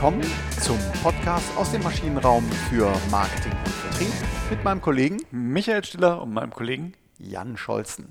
[0.00, 0.22] willkommen
[0.62, 4.12] zum Podcast aus dem Maschinenraum für Marketing und Vertrieb
[4.48, 8.08] mit meinem Kollegen Michael Stiller und meinem Kollegen Jan Scholzen.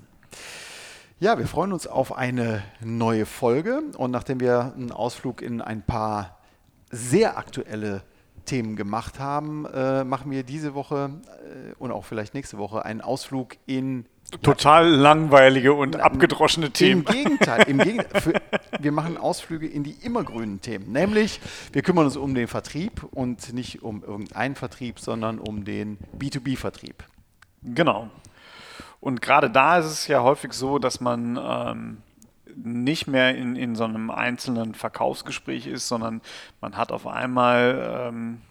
[1.20, 5.82] Ja, wir freuen uns auf eine neue Folge und nachdem wir einen Ausflug in ein
[5.82, 6.38] paar
[6.92, 8.04] sehr aktuelle
[8.46, 13.02] Themen gemacht haben, äh, machen wir diese Woche äh, und auch vielleicht nächste Woche einen
[13.02, 14.06] Ausflug in
[14.42, 17.02] total langweilige und abgedroschene Themen.
[17.02, 18.34] Im Gegenteil, im Gegenteil für,
[18.80, 20.92] wir machen Ausflüge in die immergrünen Themen.
[20.92, 21.40] Nämlich,
[21.72, 27.04] wir kümmern uns um den Vertrieb und nicht um irgendeinen Vertrieb, sondern um den B2B-Vertrieb.
[27.64, 28.10] Genau.
[29.00, 31.98] Und gerade da ist es ja häufig so, dass man ähm,
[32.56, 36.22] nicht mehr in, in so einem einzelnen Verkaufsgespräch ist, sondern
[36.62, 38.42] man hat auf einmal ähm,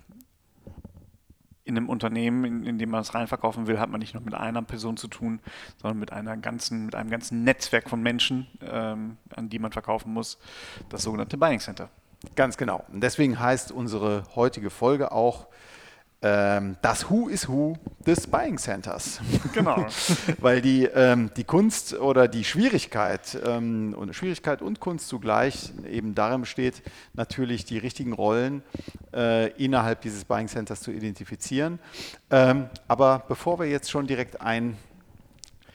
[1.69, 4.35] in einem Unternehmen, in, in dem man es reinverkaufen will, hat man nicht nur mit
[4.35, 5.41] einer Person zu tun,
[5.81, 10.13] sondern mit einer ganzen, mit einem ganzen Netzwerk von Menschen, ähm, an die man verkaufen
[10.13, 10.39] muss,
[10.89, 11.91] das sogenannte Buying Center.
[12.35, 12.85] Ganz genau.
[12.91, 15.47] Und deswegen heißt unsere heutige Folge auch
[16.21, 19.21] das Who is Who des Buying Centers.
[19.53, 19.87] Genau.
[20.39, 26.15] Weil die, ähm, die Kunst oder die Schwierigkeit ähm, und Schwierigkeit und Kunst zugleich eben
[26.15, 26.83] darin besteht,
[27.15, 28.63] natürlich die richtigen Rollen
[29.15, 31.79] äh, innerhalb dieses Buying Centers zu identifizieren.
[32.31, 34.77] Ähm, aber bevor wir jetzt schon direkt ein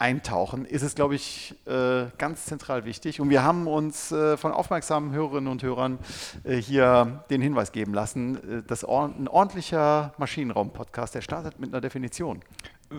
[0.04, 3.22] eintauchen, ist es, glaube ich, äh, ganz zentral wichtig.
[3.22, 5.98] Und wir haben uns äh, von aufmerksamen Hörerinnen und Hörern
[6.44, 12.42] äh, hier den Hinweis geben lassen, dass ein ordentlicher Maschinenraum-Podcast, der startet mit einer Definition.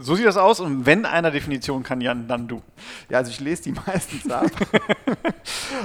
[0.01, 2.63] So sieht das aus und wenn einer Definition kann, Jan, dann du.
[3.11, 4.51] Ja, also ich lese die meistens ab.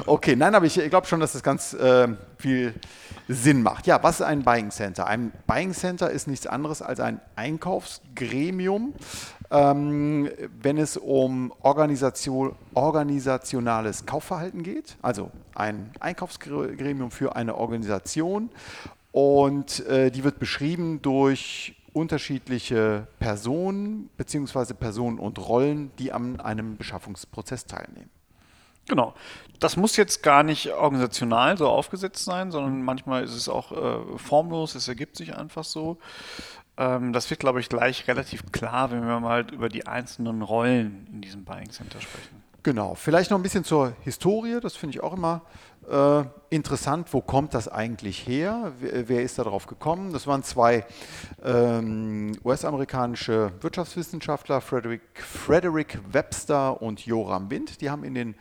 [0.05, 2.73] okay, nein, aber ich glaube schon, dass das ganz äh, viel
[3.27, 3.85] Sinn macht.
[3.85, 5.05] Ja, was ist ein Buying Center?
[5.05, 8.93] Ein Buying Center ist nichts anderes als ein Einkaufsgremium,
[9.51, 10.29] ähm,
[10.61, 18.49] wenn es um Organisation, organisationales Kaufverhalten geht, also ein Einkaufsgremium für eine Organisation.
[19.11, 24.73] Und äh, die wird beschrieben durch unterschiedliche Personen bzw.
[24.73, 28.09] Personen und Rollen, die an einem Beschaffungsprozess teilnehmen.
[28.89, 29.13] Genau.
[29.59, 34.17] Das muss jetzt gar nicht organisational so aufgesetzt sein, sondern manchmal ist es auch äh,
[34.17, 35.97] formlos, es ergibt sich einfach so.
[36.77, 41.07] Ähm, das wird, glaube ich, gleich relativ klar, wenn wir mal über die einzelnen Rollen
[41.11, 42.43] in diesem Buying Center sprechen.
[42.63, 45.41] Genau, vielleicht noch ein bisschen zur Historie, das finde ich auch immer
[45.89, 47.13] äh, interessant.
[47.13, 48.73] Wo kommt das eigentlich her?
[48.79, 50.13] Wer, wer ist darauf gekommen?
[50.13, 50.85] Das waren zwei
[51.43, 57.81] ähm, US-amerikanische Wirtschaftswissenschaftler, Frederick, Frederick Webster und Joram Wind.
[57.81, 58.35] Die haben in den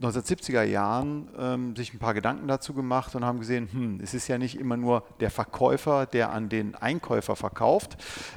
[0.00, 4.28] 1970er Jahren ähm, sich ein paar Gedanken dazu gemacht und haben gesehen, hm, es ist
[4.28, 7.96] ja nicht immer nur der Verkäufer, der an den Einkäufer verkauft,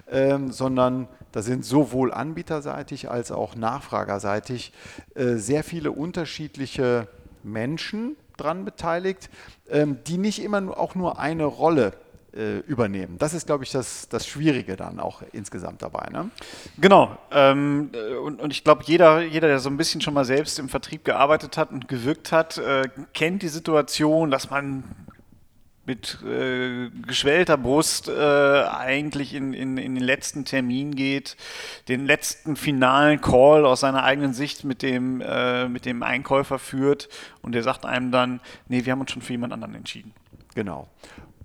[0.10, 4.72] ähm, sondern da sind sowohl anbieterseitig als auch nachfragerseitig
[5.16, 7.08] äh, sehr viele unterschiedliche
[7.44, 9.30] Menschen dran beteiligt,
[9.70, 11.94] ähm, die nicht immer auch nur eine Rolle
[12.38, 13.18] äh, übernehmen.
[13.18, 16.10] Das ist, glaube ich, das, das Schwierige dann auch insgesamt dabei.
[16.12, 16.30] Ne?
[16.80, 17.18] Genau.
[17.32, 17.92] Ähm,
[18.24, 21.04] und, und ich glaube, jeder, jeder, der so ein bisschen schon mal selbst im Vertrieb
[21.04, 24.84] gearbeitet hat und gewirkt hat, äh, kennt die Situation, dass man
[25.88, 31.38] mit äh, geschwellter Brust äh, eigentlich in, in, in den letzten Termin geht,
[31.88, 37.08] den letzten finalen Call aus seiner eigenen Sicht mit dem, äh, mit dem Einkäufer führt
[37.42, 40.14] und der sagt einem dann, nee, wir haben uns schon für jemand anderen entschieden.
[40.56, 40.90] Genau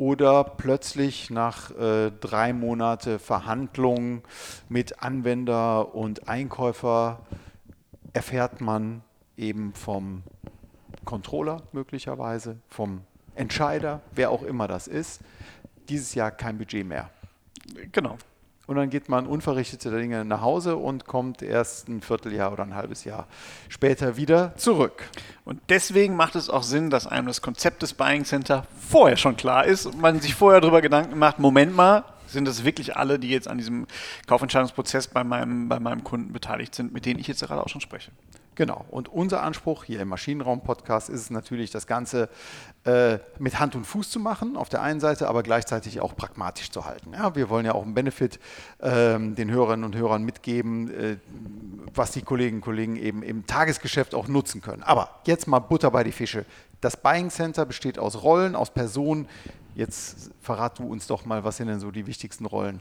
[0.02, 4.22] oder plötzlich nach äh, drei Monate Verhandlungen
[4.68, 7.20] mit Anwender und Einkäufer
[8.12, 9.04] erfährt man
[9.36, 10.24] eben vom
[11.04, 13.02] Controller möglicherweise, vom
[13.36, 15.20] Entscheider, wer auch immer das ist,
[15.88, 17.08] dieses Jahr kein Budget mehr.
[17.92, 18.18] Genau
[18.72, 22.74] und dann geht man unverrichtete Dinge nach Hause und kommt erst ein Vierteljahr oder ein
[22.74, 23.26] halbes Jahr
[23.68, 25.04] später wieder zurück.
[25.44, 29.36] Und deswegen macht es auch Sinn, dass einem das Konzept des Buying Center vorher schon
[29.36, 33.18] klar ist und man sich vorher darüber Gedanken macht, Moment mal, sind das wirklich alle,
[33.18, 33.86] die jetzt an diesem
[34.26, 37.82] Kaufentscheidungsprozess bei meinem, bei meinem Kunden beteiligt sind, mit denen ich jetzt gerade auch schon
[37.82, 38.10] spreche?
[38.54, 38.84] Genau.
[38.90, 42.28] Und unser Anspruch hier im Maschinenraum-Podcast ist es natürlich, das Ganze
[42.84, 46.70] äh, mit Hand und Fuß zu machen, auf der einen Seite, aber gleichzeitig auch pragmatisch
[46.70, 47.12] zu halten.
[47.14, 48.38] Ja, wir wollen ja auch einen Benefit
[48.78, 51.16] äh, den Hörerinnen und Hörern mitgeben, äh,
[51.94, 54.82] was die Kolleginnen und Kollegen eben im Tagesgeschäft auch nutzen können.
[54.82, 56.44] Aber jetzt mal Butter bei die Fische.
[56.82, 59.28] Das Buying Center besteht aus Rollen, aus Personen.
[59.74, 62.80] Jetzt verrat du uns doch mal, was sind denn so die wichtigsten Rollen?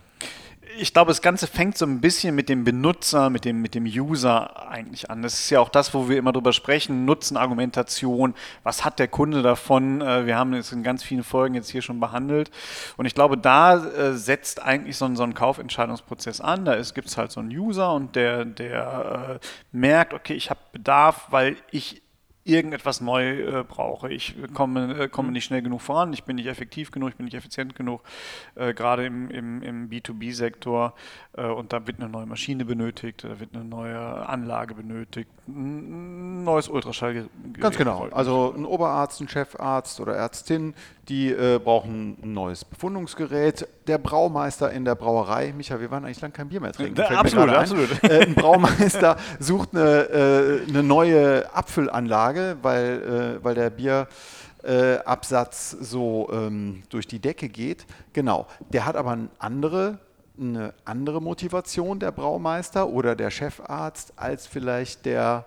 [0.77, 3.85] Ich glaube, das Ganze fängt so ein bisschen mit dem Benutzer, mit dem, mit dem
[3.85, 5.21] User eigentlich an.
[5.21, 9.41] Das ist ja auch das, wo wir immer drüber sprechen, Nutzenargumentation, was hat der Kunde
[9.41, 10.01] davon?
[10.01, 12.51] Äh, wir haben es in ganz vielen Folgen jetzt hier schon behandelt.
[12.97, 16.65] Und ich glaube, da äh, setzt eigentlich so ein, so ein Kaufentscheidungsprozess an.
[16.65, 20.59] Da gibt es halt so einen User und der, der äh, merkt, okay, ich habe
[20.71, 22.01] Bedarf, weil ich
[22.43, 24.11] irgendetwas neu äh, brauche.
[24.11, 25.33] Ich komme, äh, komme mhm.
[25.33, 28.01] nicht schnell genug voran, ich bin nicht effektiv genug, ich bin nicht effizient genug,
[28.55, 30.93] äh, gerade im, im, im B2B-Sektor.
[31.33, 36.43] Äh, und da wird eine neue Maschine benötigt, da wird eine neue Anlage benötigt, ein
[36.43, 37.29] neues Ultraschallgerät.
[37.59, 38.07] Ganz genau.
[38.11, 40.73] Also ein Oberarzt, ein Chefarzt oder Ärztin,
[41.09, 43.67] die äh, brauchen ein neues Befundungsgerät.
[43.91, 46.97] Der Braumeister in der Brauerei, Micha, wir waren eigentlich lange kein Bier mehr trinken.
[46.97, 48.01] Ja, absolut, absolut.
[48.05, 53.69] Äh, ein Braumeister sucht eine, eine neue Abfüllanlage weil, äh, weil der
[54.63, 57.85] Bierabsatz äh, so ähm, durch die Decke geht.
[58.13, 58.47] Genau.
[58.69, 59.99] Der hat aber eine andere,
[60.39, 65.45] eine andere Motivation, der Braumeister oder der Chefarzt, als vielleicht der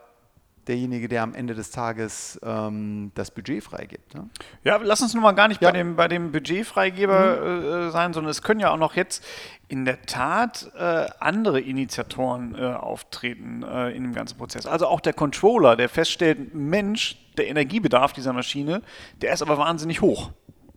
[0.68, 4.14] derjenige, der am Ende des Tages ähm, das Budget freigibt.
[4.14, 4.28] Ne?
[4.62, 5.70] Ja, lass uns nun mal gar nicht ja.
[5.70, 7.64] bei, dem, bei dem Budgetfreigeber mhm.
[7.64, 9.24] äh, sein, sondern es können ja auch noch jetzt
[9.68, 14.66] in der Tat äh, andere Initiatoren äh, auftreten äh, in dem ganzen Prozess.
[14.66, 18.82] Also auch der Controller, der feststellt, Mensch, der Energiebedarf dieser Maschine,
[19.22, 20.30] der ist aber wahnsinnig hoch.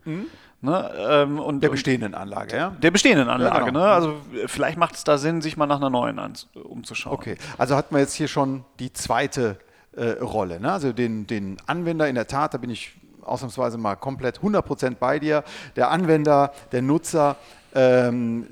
[0.06, 0.28] Mhm.
[0.60, 2.70] Ne, ähm, und, der bestehenden Anlage, ja?
[2.82, 3.80] Der bestehenden Anlage, ja, genau.
[3.80, 3.86] ne?
[3.86, 4.16] Also
[4.48, 6.20] vielleicht macht es da Sinn, sich mal nach einer neuen
[6.56, 7.14] umzuschauen.
[7.14, 9.60] Okay, also hatten wir jetzt hier schon die zweite
[9.98, 10.60] äh, Rolle.
[10.60, 10.72] Ne?
[10.72, 15.20] Also den, den Anwender in der Tat, da bin ich ausnahmsweise mal komplett 100% bei
[15.20, 15.44] dir.
[15.76, 17.36] Der Anwender, der Nutzer,
[17.76, 18.48] ähm,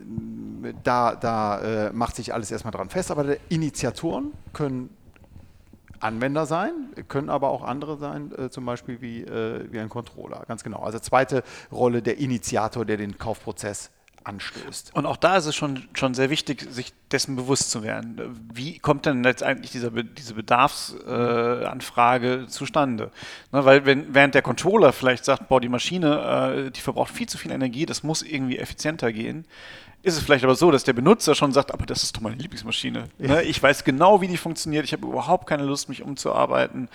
[0.84, 3.12] da, da äh, macht sich alles erstmal dran fest.
[3.12, 4.90] Aber die Initiatoren können
[6.00, 6.74] Anwender sein,
[7.08, 10.44] können aber auch andere sein, äh, zum Beispiel wie, äh, wie ein Controller.
[10.48, 10.80] Ganz genau.
[10.80, 13.92] Also zweite Rolle der Initiator, der den Kaufprozess
[14.26, 14.92] anstößt.
[14.94, 18.20] Und auch da ist es schon, schon sehr wichtig, sich dessen bewusst zu werden.
[18.54, 23.12] Wie kommt denn letztendlich dieser, diese Bedarfsanfrage äh, zustande?
[23.52, 27.30] Ne, weil wenn, während der Controller vielleicht sagt, boah, die Maschine, äh, die verbraucht viel
[27.30, 29.46] zu viel Energie, das muss irgendwie effizienter gehen,
[30.06, 32.36] ist es vielleicht aber so, dass der Benutzer schon sagt, aber das ist doch meine
[32.36, 33.06] Lieblingsmaschine.
[33.18, 33.28] Ja.
[33.28, 33.42] Ne?
[33.44, 34.86] Ich weiß genau, wie die funktioniert.
[34.86, 36.90] Ich habe überhaupt keine Lust, mich umzuarbeiten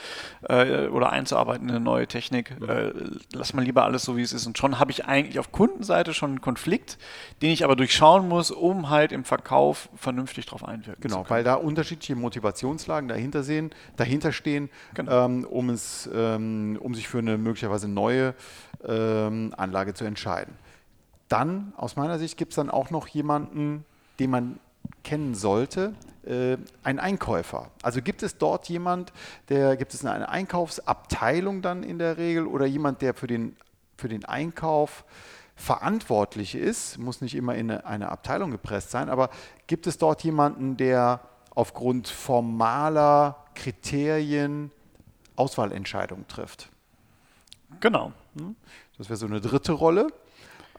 [0.48, 2.58] äh, oder einzuarbeiten in eine neue Technik.
[2.60, 2.68] Mhm.
[2.68, 2.92] Äh,
[3.32, 4.46] lass mal lieber alles so, wie es ist.
[4.46, 6.98] Und schon habe ich eigentlich auf Kundenseite schon einen Konflikt,
[7.42, 11.24] den ich aber durchschauen muss, um halt im Verkauf vernünftig darauf einwirken genau, zu können.
[11.24, 15.26] Genau, weil da unterschiedliche Motivationslagen dahinter, sehen, dahinter stehen, genau.
[15.26, 18.34] ähm, um, es, ähm, um sich für eine möglicherweise neue
[18.86, 20.54] ähm, Anlage zu entscheiden.
[21.30, 23.86] Dann, aus meiner Sicht, gibt es dann auch noch jemanden,
[24.18, 24.60] den man
[25.04, 25.94] kennen sollte,
[26.26, 27.70] äh, ein Einkäufer.
[27.82, 29.12] Also gibt es dort jemand,
[29.48, 33.56] der gibt es eine Einkaufsabteilung dann in der Regel oder jemand, der für den,
[33.96, 35.04] für den Einkauf
[35.54, 39.30] verantwortlich ist, muss nicht immer in eine, eine Abteilung gepresst sein, aber
[39.66, 41.20] gibt es dort jemanden, der
[41.54, 44.72] aufgrund formaler Kriterien
[45.36, 46.70] Auswahlentscheidungen trifft?
[47.80, 48.12] Genau.
[48.36, 48.56] Hm?
[48.98, 50.08] Das wäre so eine dritte Rolle.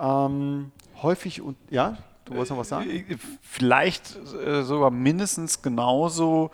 [0.02, 0.72] Ähm,
[1.02, 2.90] häufig und ja, du wolltest noch was sagen?
[2.90, 6.50] Äh, vielleicht äh, sogar mindestens genauso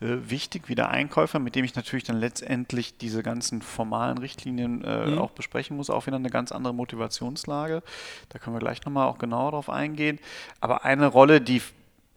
[0.00, 4.84] äh, wichtig wie der Einkäufer, mit dem ich natürlich dann letztendlich diese ganzen formalen Richtlinien
[4.84, 5.18] äh, mhm.
[5.18, 7.82] auch besprechen muss, auch wieder eine ganz andere Motivationslage.
[8.28, 10.18] Da können wir gleich nochmal auch genauer drauf eingehen.
[10.60, 11.62] Aber eine Rolle, die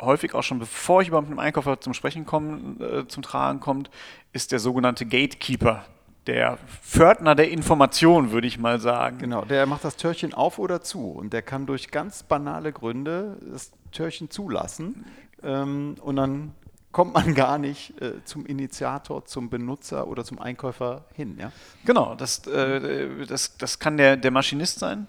[0.01, 3.59] häufig auch schon bevor ich überhaupt mit dem Einkäufer zum Sprechen komme, äh, zum Tragen
[3.59, 3.89] kommt,
[4.33, 5.85] ist der sogenannte Gatekeeper
[6.27, 9.17] der Pförtner der Information, würde ich mal sagen.
[9.19, 13.37] Genau, der macht das Türchen auf oder zu und der kann durch ganz banale Gründe
[13.51, 15.05] das Türchen zulassen
[15.43, 16.53] ähm, und dann
[16.91, 21.37] kommt man gar nicht äh, zum Initiator, zum Benutzer oder zum Einkäufer hin.
[21.39, 21.51] Ja?
[21.85, 25.07] Genau, das, äh, das, das kann der, der Maschinist sein,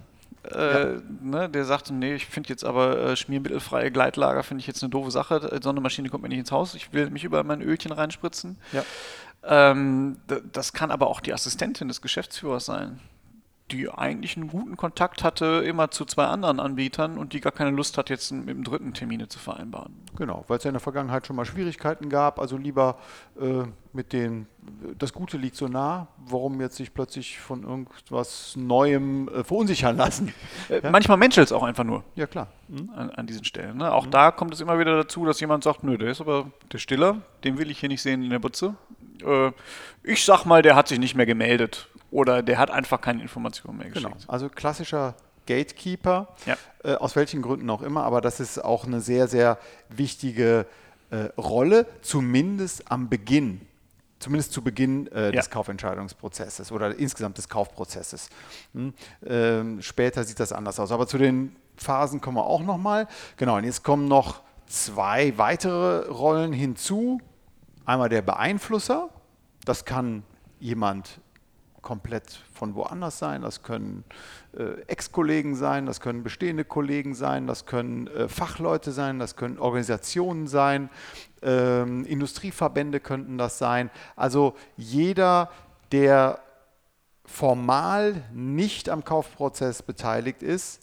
[0.51, 1.01] äh, ja.
[1.21, 4.89] ne, der sagt, nee, ich finde jetzt aber äh, schmiermittelfreie Gleitlager, finde ich jetzt eine
[4.89, 5.59] doofe Sache.
[5.61, 8.57] So eine Maschine kommt mir nicht ins Haus, ich will mich über mein Ölchen reinspritzen.
[8.71, 8.83] Ja.
[9.47, 10.17] Ähm,
[10.51, 12.99] das kann aber auch die Assistentin des Geschäftsführers sein,
[13.71, 17.71] die eigentlich einen guten Kontakt hatte immer zu zwei anderen Anbietern und die gar keine
[17.71, 19.93] Lust hat, jetzt mit dem dritten Termine zu vereinbaren.
[20.15, 22.99] Genau, weil es ja in der Vergangenheit schon mal Schwierigkeiten gab, also lieber
[23.39, 24.45] äh, mit den,
[24.99, 30.33] das Gute liegt so nah, warum jetzt sich plötzlich von irgendwas Neuem äh, verunsichern lassen?
[30.69, 30.89] Äh, ja?
[30.89, 32.03] Manchmal menschelt es auch einfach nur.
[32.15, 32.47] Ja, klar.
[32.67, 32.89] Mhm.
[32.95, 33.77] An, an, diesen Stellen.
[33.77, 33.91] Ne?
[33.91, 34.11] Auch mhm.
[34.11, 37.21] da kommt es immer wieder dazu, dass jemand sagt, nö, der ist aber der Stiller,
[37.43, 38.75] den will ich hier nicht sehen in der Butze
[39.23, 39.51] äh,
[40.03, 43.77] ich sag mal, der hat sich nicht mehr gemeldet oder der hat einfach keine Informationen
[43.77, 44.09] mehr genau.
[44.09, 44.21] geschickt.
[44.21, 46.57] Genau, also klassischer Gatekeeper, ja.
[46.83, 49.57] äh, aus welchen Gründen auch immer, aber das ist auch eine sehr, sehr
[49.89, 50.65] wichtige
[51.11, 53.61] äh, Rolle, zumindest am Beginn
[54.25, 55.51] zumindest zu Beginn äh, des ja.
[55.51, 58.29] Kaufentscheidungsprozesses oder insgesamt des Kaufprozesses.
[58.73, 58.93] Hm?
[59.23, 60.91] Ähm, später sieht das anders aus.
[60.91, 63.07] Aber zu den Phasen kommen wir auch nochmal.
[63.37, 67.21] Genau, und jetzt kommen noch zwei weitere Rollen hinzu.
[67.85, 69.09] Einmal der Beeinflusser,
[69.63, 70.23] das kann
[70.59, 71.19] jemand
[71.83, 74.03] komplett von woanders sein, das können
[74.57, 79.59] äh, Ex-Kollegen sein, das können bestehende Kollegen sein, das können äh, Fachleute sein, das können
[79.59, 80.89] Organisationen sein,
[81.43, 83.91] ähm, Industrieverbände könnten das sein.
[84.15, 85.51] Also jeder,
[85.91, 86.39] der
[87.23, 90.81] formal nicht am Kaufprozess beteiligt ist,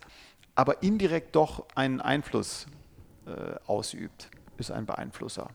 [0.54, 2.66] aber indirekt doch einen Einfluss
[3.26, 5.48] äh, ausübt, ist ein Beeinflusser.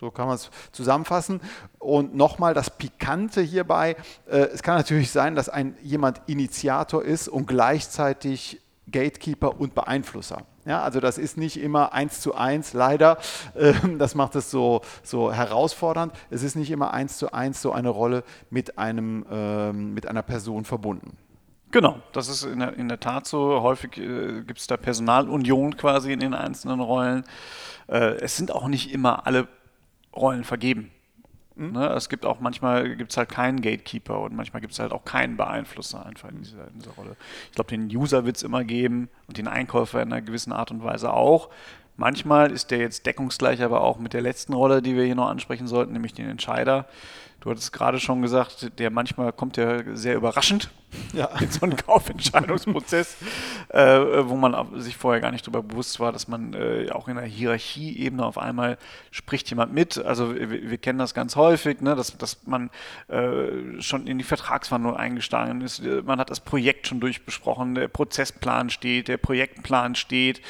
[0.00, 1.42] So kann man es zusammenfassen.
[1.78, 3.96] Und nochmal das Pikante hierbei,
[4.30, 10.42] äh, es kann natürlich sein, dass ein jemand Initiator ist und gleichzeitig Gatekeeper und Beeinflusser.
[10.64, 13.18] Ja, also das ist nicht immer eins zu eins, leider.
[13.54, 16.14] Ähm, das macht es so, so herausfordernd.
[16.30, 20.22] Es ist nicht immer eins zu eins so eine Rolle mit, einem, ähm, mit einer
[20.22, 21.18] Person verbunden.
[21.72, 23.60] Genau, das ist in der, in der Tat so.
[23.60, 27.24] Häufig äh, gibt es da Personalunion quasi in den einzelnen Rollen.
[27.86, 29.46] Äh, es sind auch nicht immer alle
[30.14, 30.90] Rollen vergeben.
[31.56, 31.72] Mhm.
[31.72, 31.88] Ne?
[31.88, 35.04] Es gibt auch manchmal gibt es halt keinen Gatekeeper und manchmal gibt es halt auch
[35.04, 37.16] keinen Beeinflusser einfach in dieser, in dieser Rolle.
[37.50, 40.70] Ich glaube, den User wird es immer geben und den Einkäufer in einer gewissen Art
[40.70, 41.50] und Weise auch.
[41.96, 45.28] Manchmal ist der jetzt deckungsgleich, aber auch mit der letzten Rolle, die wir hier noch
[45.28, 46.86] ansprechen sollten, nämlich den Entscheider.
[47.40, 50.70] Du hattest gerade schon gesagt, der manchmal kommt ja sehr überraschend
[51.14, 51.26] ja.
[51.40, 53.16] in so einen Kaufentscheidungsprozez,
[53.70, 57.16] äh, wo man sich vorher gar nicht darüber bewusst war, dass man äh, auch in
[57.16, 58.76] der Hierarchieebene auf einmal
[59.10, 59.96] spricht jemand mit.
[59.96, 62.68] Also wir, wir kennen das ganz häufig, ne, dass, dass man
[63.08, 65.82] äh, schon in die Vertragsverhandlung eingestiegen ist.
[65.82, 70.42] Man hat das Projekt schon durchbesprochen, der Prozessplan steht, der Projektplan steht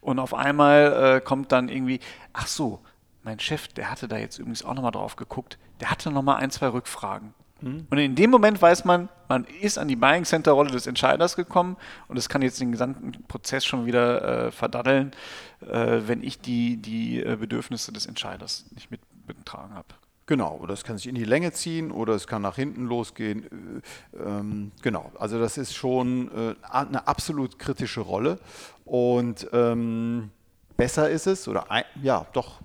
[0.00, 2.00] und auf einmal äh, kommt dann irgendwie,
[2.32, 2.80] ach so,
[3.28, 6.50] mein Chef, der hatte da jetzt übrigens auch nochmal drauf geguckt, der hatte nochmal ein,
[6.50, 7.34] zwei Rückfragen.
[7.60, 7.86] Mhm.
[7.90, 11.36] Und in dem Moment weiß man, man ist an die Buying Center Rolle des Entscheiders
[11.36, 11.76] gekommen
[12.08, 15.12] und es kann jetzt den gesamten Prozess schon wieder äh, verdaddeln,
[15.60, 19.88] äh, wenn ich die, die äh, Bedürfnisse des Entscheiders nicht mit betragen habe.
[20.24, 23.82] Genau, das kann sich in die Länge ziehen oder es kann nach hinten losgehen.
[24.14, 28.38] Äh, ähm, genau, also das ist schon äh, eine absolut kritische Rolle
[28.86, 30.30] und ähm,
[30.78, 32.60] besser ist es, oder ein, ja, doch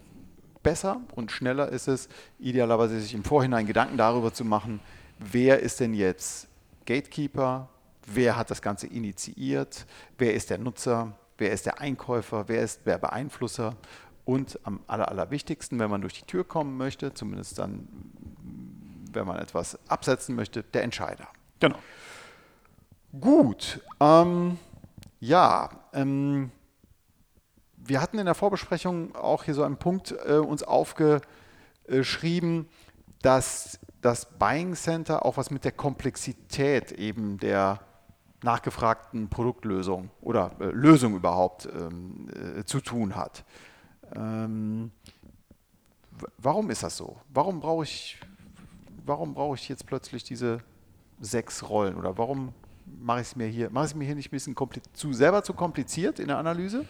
[0.63, 4.79] besser und schneller ist es, idealerweise sich im Vorhinein Gedanken darüber zu machen,
[5.20, 6.48] wer ist denn jetzt
[6.86, 7.70] Gatekeeper,
[8.05, 9.86] wer hat das Ganze initiiert,
[10.17, 13.75] wer ist der Nutzer, wer ist der Einkäufer, wer ist der Beeinflusser
[14.25, 17.88] und am aller, allerwichtigsten, wenn man durch die Tür kommen möchte, zumindest dann,
[19.12, 21.27] wenn man etwas absetzen möchte, der Entscheider.
[21.60, 21.77] Genau.
[23.20, 23.79] Gut.
[24.00, 24.58] Ähm,
[25.20, 26.51] ja, ähm,
[27.85, 32.67] wir hatten in der Vorbesprechung auch hier so einen Punkt äh, uns aufgeschrieben,
[33.21, 37.79] dass das Buying Center auch was mit der Komplexität eben der
[38.43, 43.45] nachgefragten Produktlösung oder äh, Lösung überhaupt ähm, äh, zu tun hat.
[44.15, 44.91] Ähm,
[46.37, 47.17] warum ist das so?
[47.33, 48.19] Warum brauche ich,
[49.05, 50.59] warum brauche ich jetzt plötzlich diese
[51.19, 52.53] sechs Rollen oder warum
[52.85, 54.55] mache ich es mir hier, mache ich mir hier nicht ein bisschen
[54.93, 56.85] zu, selber zu kompliziert in der Analyse?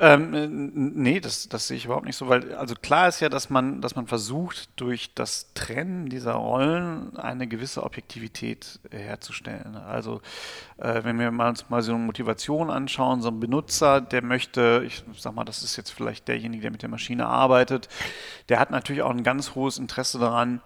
[0.00, 3.50] Ähm, nee, das, das sehe ich überhaupt nicht so, weil also klar ist ja, dass
[3.50, 9.74] man, dass man versucht, durch das Trennen dieser Rollen eine gewisse Objektivität herzustellen.
[9.74, 10.20] Also
[10.76, 14.84] äh, wenn wir mal, uns mal so eine Motivation anschauen, so ein Benutzer, der möchte,
[14.86, 17.88] ich sag mal, das ist jetzt vielleicht derjenige, der mit der Maschine arbeitet,
[18.48, 20.60] der hat natürlich auch ein ganz hohes Interesse daran,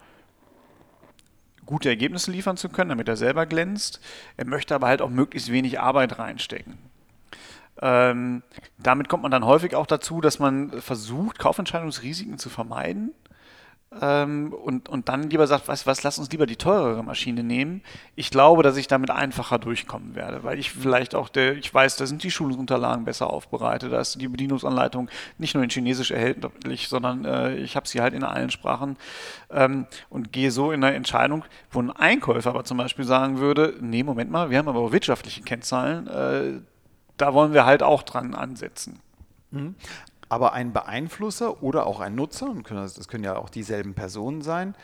[1.73, 3.99] gute Ergebnisse liefern zu können, damit er selber glänzt.
[4.37, 6.77] Er möchte aber halt auch möglichst wenig Arbeit reinstecken.
[7.81, 8.43] Ähm,
[8.79, 13.13] damit kommt man dann häufig auch dazu, dass man versucht, Kaufentscheidungsrisiken zu vermeiden
[14.01, 17.83] ähm, und, und dann lieber sagt, was, was, lass uns lieber die teurere Maschine nehmen.
[18.15, 21.97] Ich glaube, dass ich damit einfacher durchkommen werde, weil ich vielleicht auch, der, ich weiß,
[21.97, 26.89] da sind die Schulungsunterlagen besser aufbereitet, da ist die Bedienungsanleitung nicht nur in Chinesisch erhältlich,
[26.89, 28.97] sondern äh, ich habe sie halt in allen Sprachen
[29.51, 33.75] ähm, und gehe so in eine Entscheidung, wo ein Einkäufer aber zum Beispiel sagen würde,
[33.81, 36.61] nee, Moment mal, wir haben aber auch wirtschaftliche Kennzahlen, äh,
[37.17, 38.99] da wollen wir halt auch dran ansetzen.
[40.33, 44.75] Aber ein Beeinflusser oder auch ein Nutzer, das können ja auch dieselben Personen sein,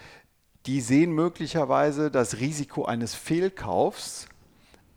[0.67, 4.29] die sehen möglicherweise das Risiko eines Fehlkaufs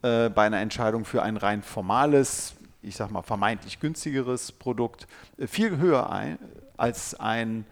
[0.01, 5.47] äh, bei einer Entscheidung für ein rein formales, ich sag mal vermeintlich günstigeres Produkt äh,
[5.47, 6.37] viel höher ein
[6.75, 7.65] als ein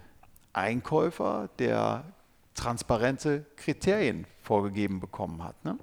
[0.53, 2.05] Einkäufer, der
[2.55, 5.65] transparente Kriterien vorgegeben bekommen hat.
[5.65, 5.77] Ne?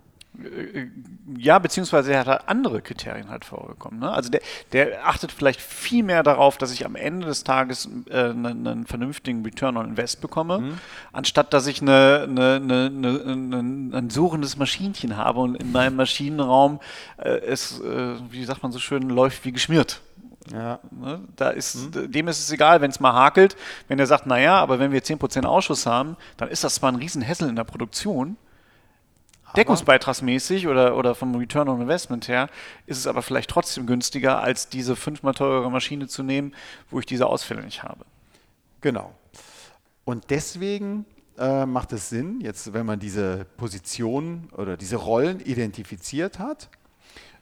[1.38, 4.00] Ja, beziehungsweise er hat halt andere Kriterien halt vorgekommen.
[4.00, 4.10] Ne?
[4.10, 4.40] Also der,
[4.72, 9.44] der achtet vielleicht viel mehr darauf, dass ich am Ende des Tages äh, einen, vernünftigen
[9.44, 10.78] Return on Invest bekomme, mhm.
[11.12, 13.58] anstatt dass ich eine, eine, eine,
[13.98, 16.80] ein suchendes Maschinchen habe und in meinem Maschinenraum
[17.18, 20.00] äh, es, äh, wie sagt man so schön, läuft wie geschmiert.
[20.52, 20.78] Ja.
[20.90, 21.20] Ne?
[21.36, 22.12] Da ist, mhm.
[22.12, 23.56] Dem ist es egal, wenn es mal hakelt.
[23.88, 26.96] Wenn er sagt, naja, aber wenn wir 10% Ausschuss haben, dann ist das zwar ein
[26.96, 28.36] Riesenhässel in der Produktion,
[29.56, 32.48] Deckungsbeitragsmäßig oder, oder vom Return on Investment her
[32.86, 36.54] ist es aber vielleicht trotzdem günstiger, als diese fünfmal teurere Maschine zu nehmen,
[36.90, 38.04] wo ich diese Ausfälle nicht habe.
[38.80, 39.14] Genau.
[40.04, 41.06] Und deswegen
[41.38, 46.68] äh, macht es Sinn, jetzt wenn man diese Positionen oder diese Rollen identifiziert hat,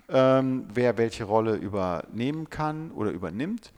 [0.09, 3.73] ähm, wer welche Rolle übernehmen kann oder übernimmt,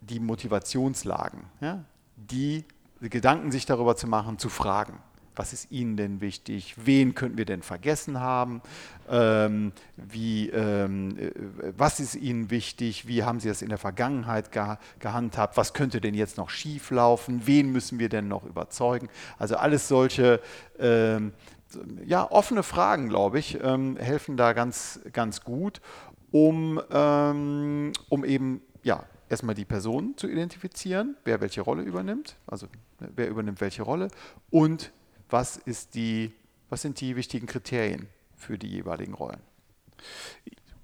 [0.00, 1.84] die Motivationslagen, ja,
[2.16, 2.64] die
[3.00, 4.98] Gedanken sich darüber zu machen, zu fragen
[5.40, 8.60] was ist Ihnen denn wichtig, wen könnten wir denn vergessen haben,
[9.08, 11.30] ähm, wie, ähm, äh,
[11.78, 16.02] was ist Ihnen wichtig, wie haben Sie das in der Vergangenheit ge gehandhabt, was könnte
[16.02, 19.08] denn jetzt noch schief laufen, wen müssen wir denn noch überzeugen.
[19.38, 20.40] Also alles solche
[20.78, 21.32] ähm,
[22.04, 25.80] ja, offene Fragen, glaube ich, ähm, helfen da ganz, ganz gut,
[26.32, 32.66] um, ähm, um eben ja, erstmal die Person zu identifizieren, wer welche Rolle übernimmt, also
[32.98, 34.08] wer übernimmt welche Rolle
[34.50, 34.92] und
[35.30, 36.32] was, ist die,
[36.68, 39.40] was sind die wichtigen Kriterien für die jeweiligen Rollen.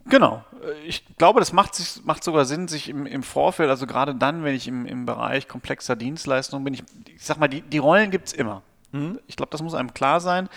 [0.08, 0.44] Genau.
[0.84, 4.44] Ich glaube, das macht, sich, macht sogar Sinn, sich im, im Vorfeld, also gerade dann,
[4.44, 8.10] wenn ich im, im Bereich komplexer Dienstleistungen bin, ich, ich sag mal, die, die Rollen
[8.10, 8.62] gibt es immer.
[8.92, 9.18] Mhm.
[9.26, 10.48] Ich glaube, das muss einem klar sein.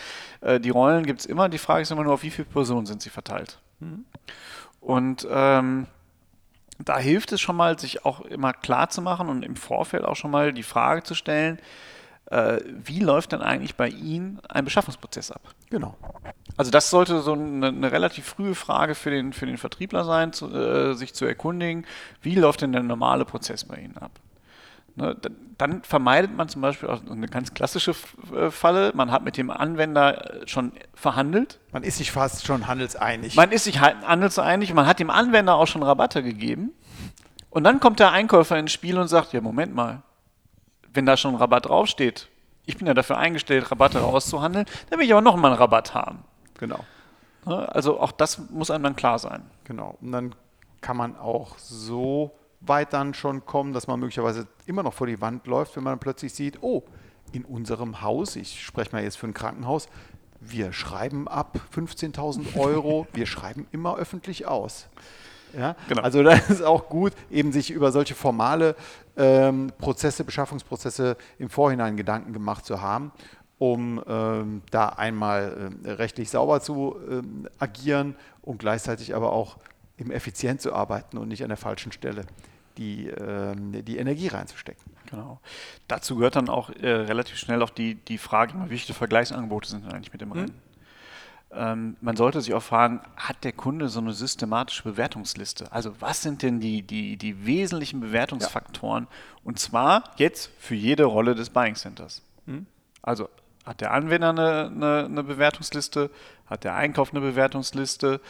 [0.42, 1.50] Äh, die Rollen gibt es immer.
[1.50, 3.60] Die Frage ist immer nur, auf wie viele Personen sind sie verteilt.
[3.80, 4.06] Mhm.
[4.82, 5.88] Und ähm,
[6.78, 10.16] da hilft es schon mal, sich auch immer klar zu machen und im Vorfeld auch
[10.16, 11.60] schon mal die Frage zu stellen,
[12.32, 15.42] wie läuft denn eigentlich bei Ihnen ein Beschaffungsprozess ab?
[15.70, 15.98] Genau.
[16.58, 20.34] Also das sollte so eine, eine relativ frühe Frage für den, für den Vertriebler sein,
[20.34, 21.86] zu, äh, sich zu erkundigen,
[22.22, 24.12] wie läuft denn der normale Prozess bei Ihnen ab?
[24.96, 25.16] Ne,
[25.58, 27.96] dann, vermeidet man zum Beispiel auch eine ganz klassische
[28.36, 31.60] äh, Falle, man hat mit dem Anwender äh, schon verhandelt.
[31.72, 33.36] Man ist sich fast schon handelseinig.
[33.36, 36.74] Man ist sich handelseinig, man hat dem Anwender auch schon Rabatte gegeben.
[37.50, 40.04] Und dann kommt der Einkäufer ins Spiel und sagt, ja, Moment mal,
[40.94, 42.28] wenn da schon Rabatt draufsteht,
[42.66, 45.94] ich bin ja dafür eingestellt, Rabatte rauszuhandeln, dann will ich aber noch mal einen Rabatt
[45.94, 46.24] haben.
[46.60, 46.80] Genau.
[47.46, 49.44] Ne, also auch das muss einem dann klar sein.
[49.64, 49.98] Genau.
[50.02, 50.36] Und dann
[50.82, 52.32] kann man auch so
[52.62, 56.00] weit dann schon kommen, dass man möglicherweise immer noch vor die Wand läuft, wenn man
[56.00, 56.84] plötzlich sieht, oh,
[57.32, 59.88] in unserem Haus, ich spreche mal jetzt für ein Krankenhaus,
[60.40, 64.88] wir schreiben ab 15.000 Euro, wir schreiben immer öffentlich aus.
[65.58, 65.76] Ja?
[65.88, 66.02] Genau.
[66.02, 68.76] Also da ist auch gut, eben sich über solche formale
[69.20, 73.12] ähm, Prozesse, Beschaffungsprozesse im Vorhinein Gedanken gemacht zu haben,
[73.60, 77.22] um ähm, da einmal äh, rechtlich sauber zu äh,
[77.60, 79.58] agieren und gleichzeitig aber auch
[79.98, 82.26] eben effizient zu arbeiten und nicht an der falschen Stelle
[82.78, 84.94] die, äh, die Energie reinzustecken.
[85.10, 85.40] Genau.
[85.90, 89.86] Dazu gehört dann auch äh, relativ schnell auch die, die Frage, wie viele Vergleichsangebote sind
[89.86, 90.46] denn eigentlich mit dem hm?
[91.52, 95.72] Ähm, man sollte sich auch fragen, hat der Kunde so eine systematische Bewertungsliste?
[95.72, 99.06] Also was sind denn die, die, die wesentlichen Bewertungsfaktoren?
[99.06, 99.10] Ja.
[99.44, 102.22] Und zwar jetzt für jede Rolle des Buying Centers.
[102.46, 102.68] Mhm.
[103.02, 103.30] Also
[103.66, 106.12] hat der Anwender eine, eine, eine, Bewertungsliste,
[106.48, 108.22] hat der Einkauf eine Bewertungsliste,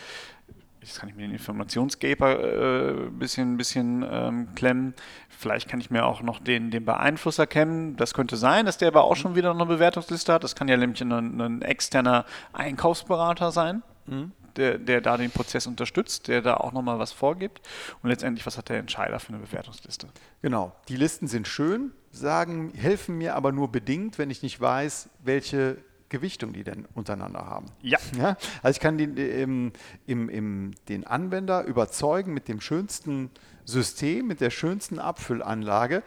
[0.82, 4.94] jetzt kann ich mir den Informationsgeber äh, ein bisschen, bisschen ähm, klemmen.
[5.30, 7.96] Vielleicht kann ich mir auch noch den, den Beeinflusser kennen.
[7.98, 10.44] Das könnte sein, dass der aber auch schon wieder eine Bewertungsliste hat.
[10.44, 13.84] Das kann ja nämlich ein, ein externer Einkaufsberater sein.
[14.06, 14.32] Mhm.
[14.56, 17.62] Der, der da den Prozess unterstützt, der da auch nochmal was vorgibt.
[18.02, 20.08] Und letztendlich, was hat der Entscheider für eine Bewertungsliste?
[20.42, 25.10] Genau, die Listen sind schön, sagen, helfen mir aber nur bedingt, wenn ich nicht weiß,
[25.24, 25.78] welche
[26.10, 27.68] Gewichtung die denn untereinander haben.
[27.82, 28.00] Ja.
[28.18, 28.36] ja?
[28.62, 29.72] Also ich kann den, im,
[30.06, 33.30] im, im, den Anwender überzeugen mit dem schönsten
[33.66, 36.02] System, mit der schönsten Abfüllanlage,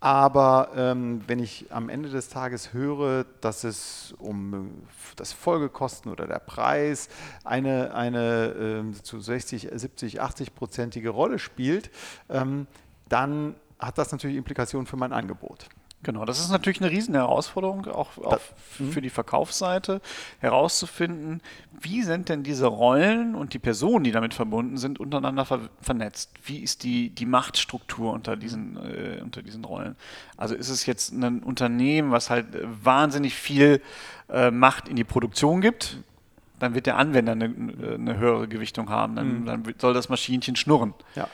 [0.00, 4.82] aber ähm, wenn ich am Ende des Tages höre, dass es um
[5.16, 7.08] das Folgekosten oder der Preis
[7.42, 11.90] eine, eine äh, zu 60, 70, 80-prozentige Rolle spielt,
[12.28, 12.66] ähm,
[13.08, 15.68] dann hat das natürlich Implikationen für mein Angebot.
[16.02, 18.38] Genau, das ist natürlich eine riesen Herausforderung, auch, auch
[18.78, 18.92] mhm.
[18.92, 20.00] für die Verkaufsseite,
[20.38, 21.40] herauszufinden,
[21.80, 26.30] wie sind denn diese Rollen und die Personen, die damit verbunden sind, untereinander ver vernetzt?
[26.44, 29.96] Wie ist die, die Machtstruktur unter diesen, äh, unter diesen Rollen?
[30.36, 33.82] Also ist es jetzt ein Unternehmen, was halt wahnsinnig viel
[34.28, 35.98] äh, Macht in die Produktion gibt,
[36.58, 39.46] dann wird der Anwender eine, eine höhere Gewichtung haben, dann, mhm.
[39.46, 40.94] dann soll das Maschinchen schnurren.
[41.14, 41.28] Ja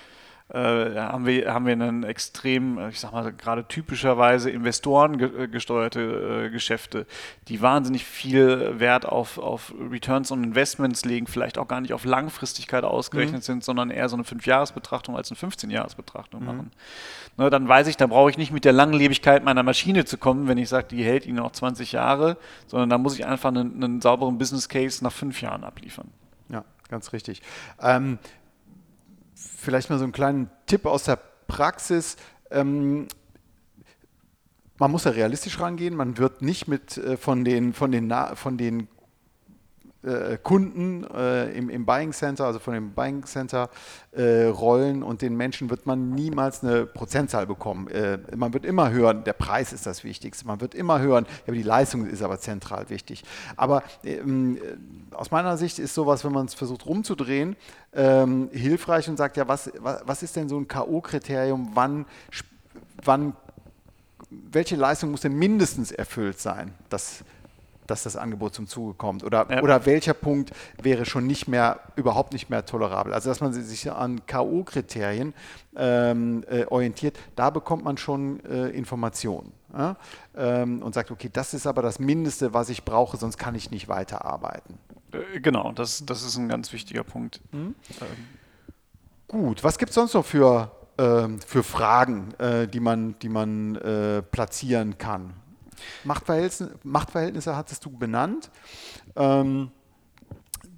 [0.53, 7.07] äh, haben, wir, haben wir einen extrem, ich sag mal, gerade typischerweise investorengesteuerte äh, Geschäfte,
[7.49, 12.05] die wahnsinnig viel Wert auf, auf Returns on Investments legen, vielleicht auch gar nicht auf
[12.05, 13.45] Langfristigkeit ausgerechnet mhm.
[13.45, 16.47] sind, sondern eher so eine 5-Jahres-Betrachtung als eine 15-Jahres-Betrachtung mhm.
[16.47, 16.71] machen.
[17.39, 20.49] Ne, dann weiß ich, da brauche ich nicht mit der Langlebigkeit meiner Maschine zu kommen,
[20.49, 22.37] wenn ich sage, die hält Ihnen noch 20 Jahre,
[22.67, 26.09] sondern da muss ich einfach einen, einen sauberen Business Case nach fünf Jahren abliefern.
[26.51, 27.41] Ja, ganz richtig.
[27.81, 28.19] Ähm,
[29.63, 32.17] vielleicht mal so einen kleinen Tipp aus der Praxis.
[32.51, 33.07] Ähm,
[34.79, 35.95] man muss ja realistisch rangehen.
[35.95, 38.89] Man wird nicht mit äh, von den, von den, von den
[40.03, 43.71] äh, Kunden äh, im, im Buying Center, also von dem Buying Center
[44.13, 47.89] äh, Rollen und den Menschen wird man niemals eine Prozentzahl bekommen.
[47.89, 50.47] Äh, man wird immer hören, der Preis ist das Wichtigste.
[50.47, 53.25] Man wird immer hören, ja, die Leistung ist aber zentral wichtig.
[53.57, 54.59] Aber ähm,
[55.13, 57.57] aus meiner Sicht ist sowas, wenn man es versucht rumzudrehen,
[57.95, 62.07] ähm, hilfreich und sagt, ja, was, was, was ist denn so ein K.O.-Kriterium, wann,
[63.05, 63.35] wann
[64.31, 67.25] welche Leistung muss denn mindestens erfüllt sein, dass,
[67.93, 69.23] dass das Angebot zum Zuge kommt?
[69.23, 69.63] Oder, ja.
[69.63, 70.51] oder welcher Punkt
[70.83, 73.13] wäre schon nicht mehr, überhaupt nicht mehr tolerabel?
[73.13, 75.33] Also, dass man sich an K.O.-Kriterien
[75.77, 79.53] ähm, äh, orientiert, da bekommt man schon äh, Informationen.
[79.73, 79.97] Ja?
[80.35, 83.71] Ähm, und sagt, okay, das ist aber das Mindeste, was ich brauche, sonst kann ich
[83.71, 84.79] nicht weiterarbeiten.
[85.13, 87.41] Äh, genau, das, das ist ein ganz wichtiger Punkt.
[87.53, 87.75] Mhm.
[88.01, 88.07] Ähm.
[89.29, 93.77] Gut, was gibt es sonst noch für ähm, für Fragen, äh, die man, die man
[93.77, 95.35] äh, platzieren kann.
[96.05, 98.51] Machtverhältnisse, Machtverhältnisse hattest du benannt.
[99.17, 99.71] Ähm,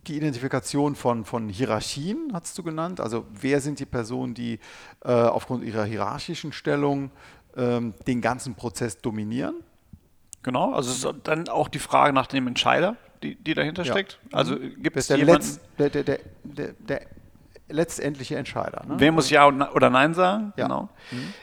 [0.06, 3.00] die Identifikation von, von Hierarchien hast du genannt.
[3.00, 4.58] Also wer sind die Personen, die
[5.04, 7.10] äh, aufgrund ihrer hierarchischen Stellung
[7.56, 9.56] ähm, den ganzen Prozess dominieren?
[10.42, 13.92] Genau, also dann auch die Frage nach dem Entscheider, die, die dahinter ja.
[13.92, 14.18] steckt.
[14.30, 14.82] Also mhm.
[14.82, 17.06] gibt es der, jemanden, der, der, der, der,
[17.68, 18.84] letztendliche Entscheider.
[18.86, 18.96] Ne?
[18.98, 20.52] Wer muss Ja oder Nein sagen?
[20.56, 20.64] Ja.
[20.64, 20.88] Genau.
[21.10, 21.34] Mhm.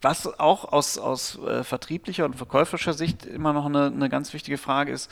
[0.00, 4.58] Was auch aus, aus äh, vertrieblicher und verkäuferischer Sicht immer noch eine, eine ganz wichtige
[4.58, 5.10] Frage ist,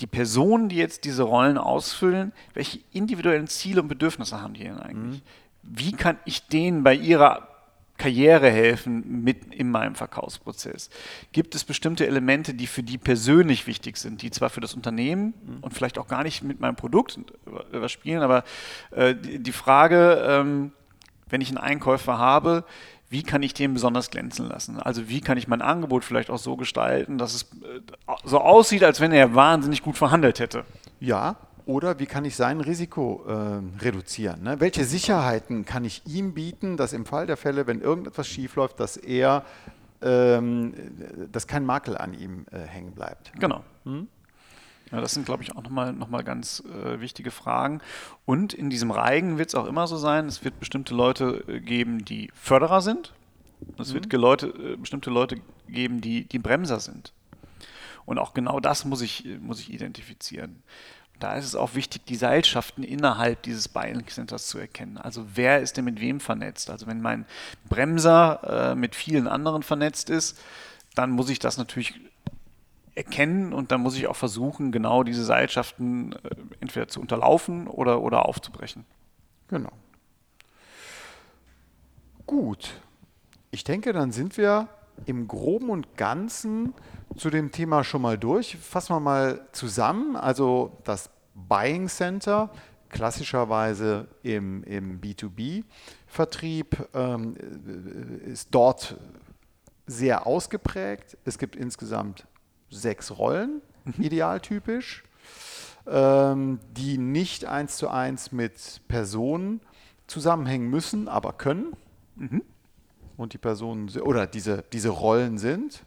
[0.00, 4.78] die Personen, die jetzt diese Rollen ausfüllen, welche individuellen Ziele und Bedürfnisse haben die denn
[4.78, 5.20] eigentlich?
[5.20, 5.26] Mhm.
[5.62, 7.48] Wie kann ich denen bei ihrer
[7.96, 10.88] Karriere helfen mit in meinem Verkaufsprozess?
[11.32, 15.34] Gibt es bestimmte Elemente, die für die persönlich wichtig sind, die zwar für das Unternehmen
[15.44, 15.58] mhm.
[15.62, 17.18] und vielleicht auch gar nicht mit meinem Produkt
[17.72, 18.44] überspielen, aber
[18.92, 20.72] äh, die, die, Frage, ähm,
[21.28, 22.64] wenn ich einen Einkäufer habe,
[23.10, 24.78] wie kann ich den besonders glänzen lassen?
[24.78, 27.80] Also wie kann ich mein Angebot vielleicht auch so gestalten, dass es äh,
[28.24, 30.64] so aussieht, als wenn er wahnsinnig gut verhandelt hätte?
[31.00, 34.42] Ja, oder wie kann ich sein Risiko äh, reduzieren?
[34.42, 34.60] Ne?
[34.60, 38.96] Welche Sicherheiten kann ich ihm bieten, dass im Fall der Fälle, wenn irgendetwas schiefläuft, dass
[38.96, 39.44] er,
[40.02, 40.74] ähm,
[41.30, 43.32] dass kein Makel an ihm äh, hängen bleibt?
[43.38, 43.64] Genau.
[43.84, 44.08] Hm?
[44.90, 47.80] Ja, das sind, glaube ich, auch nochmal noch mal ganz äh, wichtige Fragen.
[48.24, 51.60] Und in diesem Reigen wird es auch immer so sein, es wird bestimmte Leute äh,
[51.60, 53.12] geben, die Förderer sind.
[53.78, 53.94] Es mhm.
[53.94, 57.12] wird Leute, äh, bestimmte Leute geben, die, die Bremser sind.
[58.06, 60.62] Und auch genau das muss ich, muss ich identifizieren
[61.18, 64.98] da ist es auch wichtig, die Seilschaften innerhalb dieses Buying Centers zu erkennen.
[64.98, 66.70] Also wer ist denn mit wem vernetzt?
[66.70, 67.26] Also wenn mein
[67.68, 70.38] Bremser äh, mit vielen anderen vernetzt ist,
[70.94, 71.94] dann muss ich das natürlich
[72.98, 76.18] erkennen und dann muss ich auch versuchen, genau diese Seilschaften äh,
[76.60, 78.84] entweder zu unterlaufen oder, oder aufzubrechen.
[79.46, 79.70] Genau.
[82.26, 82.74] Gut.
[83.52, 84.68] Ich denke, dann sind wir
[85.06, 86.74] im Groben und Ganzen
[87.16, 88.56] zu dem Thema schon mal durch.
[88.56, 90.16] Fassen wir mal zusammen.
[90.16, 92.50] Also das Buying Center,
[92.88, 97.36] klassischerweise im, im B2B-Vertrieb, ähm,
[98.26, 98.96] ist dort
[99.86, 101.16] sehr ausgeprägt.
[101.24, 102.26] Es gibt insgesamt
[102.70, 104.02] sechs Rollen, mhm.
[104.02, 105.04] idealtypisch,
[105.86, 109.60] ähm, die nicht eins zu eins mit Personen
[110.06, 111.76] zusammenhängen müssen, aber können.
[112.16, 112.42] Mhm.
[113.16, 115.82] Und die Personen oder diese, diese Rollen sind.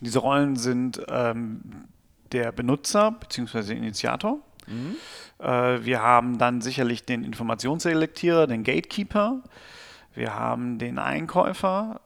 [0.00, 1.62] Diese Rollen sind ähm,
[2.32, 3.72] der Benutzer bzw.
[3.72, 4.40] Initiator.
[4.66, 4.96] Mhm.
[5.38, 9.42] Äh, wir haben dann sicherlich den Informationsselektierer, den Gatekeeper.
[10.14, 12.00] Wir haben den Einkäufer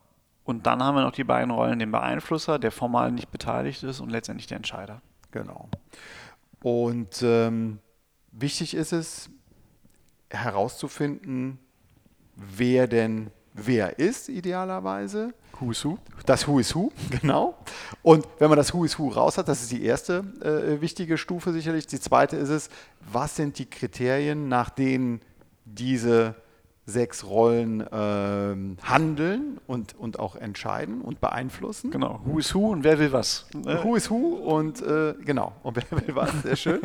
[0.50, 4.00] und dann haben wir noch die beiden Rollen, den Beeinflusser, der formal nicht beteiligt ist
[4.00, 5.00] und letztendlich der Entscheider.
[5.30, 5.68] Genau.
[6.62, 7.78] Und ähm,
[8.32, 9.30] wichtig ist es
[10.28, 11.58] herauszufinden,
[12.36, 15.34] wer denn wer ist idealerweise.
[15.58, 15.98] Who is who?
[16.26, 17.56] Das Who is Who, genau.
[18.02, 21.18] Und wenn man das Who is Who raus hat, das ist die erste äh, wichtige
[21.18, 21.86] Stufe sicherlich.
[21.86, 25.20] Die zweite ist es, was sind die Kriterien, nach denen
[25.64, 26.34] diese
[26.90, 31.90] sechs Rollen äh, handeln und, und auch entscheiden und beeinflussen.
[31.90, 33.46] Genau, Who is Who und wer will was.
[33.54, 33.80] Ne?
[33.82, 36.80] Who is Who und äh, genau, und wer will was, sehr schön.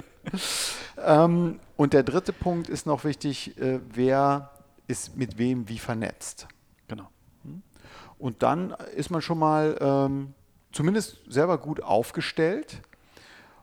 [1.06, 4.52] ähm, und der dritte Punkt ist noch wichtig, äh, wer
[4.88, 6.48] ist mit wem wie vernetzt.
[6.88, 7.10] Genau.
[8.18, 10.34] Und dann ist man schon mal ähm,
[10.72, 12.82] zumindest selber gut aufgestellt.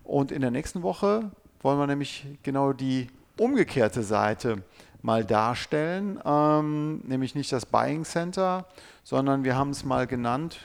[0.05, 1.31] Und in der nächsten Woche
[1.63, 4.63] wollen wir nämlich genau die umgekehrte Seite
[5.03, 8.67] mal darstellen, ähm, nämlich nicht das Buying Center,
[9.03, 10.61] sondern wir haben es mal genannt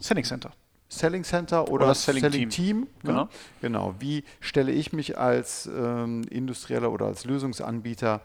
[0.00, 0.50] Selling Center.
[0.88, 2.50] Selling Center oder, oder Selling, Selling, Team.
[2.50, 2.88] Team ne?
[3.02, 3.28] genau.
[3.60, 3.94] genau.
[3.98, 8.20] Wie stelle ich mich als ähm, Industrieller oder als Lösungsanbieter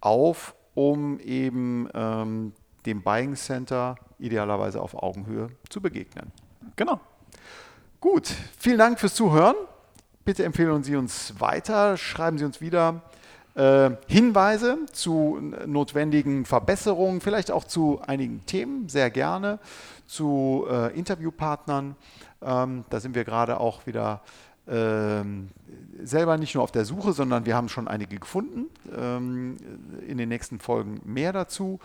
[0.00, 2.52] auf, um eben ähm,
[2.86, 6.30] dem Buying Center idealerweise auf Augenhöhe zu begegnen.
[6.76, 7.00] Genau.
[8.00, 9.56] Gut, vielen Dank fürs Zuhören.
[10.24, 13.02] Bitte empfehlen Sie uns weiter, schreiben Sie uns wieder
[13.54, 19.58] äh, Hinweise zu notwendigen Verbesserungen, vielleicht auch zu einigen Themen, sehr gerne,
[20.06, 21.96] zu äh, Interviewpartnern.
[22.42, 24.20] Ähm, da sind wir gerade auch wieder
[24.66, 25.50] ähm,
[26.02, 28.66] selber nicht nur auf der Suche, sondern wir haben schon einige gefunden.
[28.96, 29.56] Ähm,
[30.06, 31.80] in den nächsten Folgen mehr dazu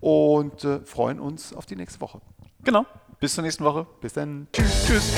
[0.00, 2.20] und äh, freuen uns auf die nächste Woche.
[2.64, 2.86] Genau.
[3.20, 3.86] Bis zur nächsten Woche.
[4.00, 4.48] Bis dann.
[4.52, 4.86] Tschüss.
[4.86, 5.12] Tschüss.